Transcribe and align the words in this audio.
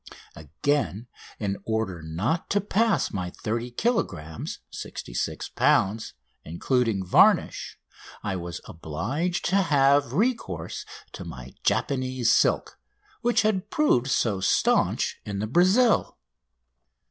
Again, 0.35 1.05
in 1.37 1.57
order 1.63 2.01
not 2.01 2.49
to 2.49 2.59
pass 2.59 3.13
my 3.13 3.29
30 3.29 3.69
kilogrammes 3.73 4.57
(66 4.71 5.51
lbs.), 5.55 6.13
including 6.43 7.05
varnish, 7.05 7.77
I 8.23 8.35
was 8.35 8.61
obliged 8.65 9.45
to 9.49 9.57
have 9.57 10.11
recourse 10.13 10.87
to 11.11 11.23
my 11.23 11.53
Japanese 11.61 12.33
silk, 12.33 12.79
which 13.21 13.43
had 13.43 13.69
proved 13.69 14.07
so 14.07 14.39
staunch 14.39 15.21
in 15.23 15.37
the 15.37 15.45
"Brazil." 15.45 16.17